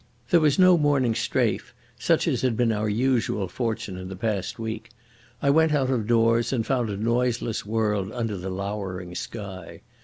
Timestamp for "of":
5.91-6.07